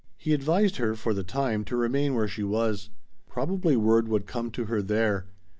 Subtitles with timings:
[0.17, 2.89] He advised her, for the time, to remain where she was.
[3.29, 5.27] Probably word would come to her there.